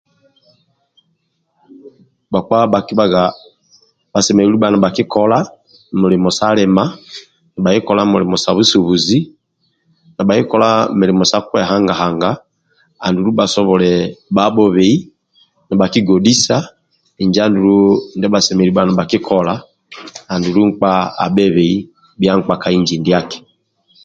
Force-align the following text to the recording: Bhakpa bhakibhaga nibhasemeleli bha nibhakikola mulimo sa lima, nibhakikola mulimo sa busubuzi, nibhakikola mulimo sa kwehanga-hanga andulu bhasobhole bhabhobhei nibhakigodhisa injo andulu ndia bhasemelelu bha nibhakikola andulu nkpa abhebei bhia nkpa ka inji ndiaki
Bhakpa 2.31 2.57
bhakibhaga 2.73 3.23
nibhasemeleli 3.33 4.57
bha 4.59 4.71
nibhakikola 4.71 5.37
mulimo 6.01 6.29
sa 6.37 6.47
lima, 6.57 6.85
nibhakikola 7.53 8.01
mulimo 8.11 8.35
sa 8.43 8.49
busubuzi, 8.57 9.19
nibhakikola 10.15 10.69
mulimo 10.99 11.23
sa 11.31 11.37
kwehanga-hanga 11.49 12.29
andulu 13.05 13.29
bhasobhole 13.37 13.91
bhabhobhei 14.35 14.95
nibhakigodhisa 15.67 16.55
injo 17.21 17.39
andulu 17.45 17.77
ndia 18.15 18.33
bhasemelelu 18.33 18.73
bha 18.75 18.83
nibhakikola 18.87 19.53
andulu 20.33 20.59
nkpa 20.69 20.91
abhebei 21.25 21.75
bhia 22.19 22.33
nkpa 22.39 22.53
ka 22.61 22.69
inji 22.77 22.95
ndiaki 22.99 23.39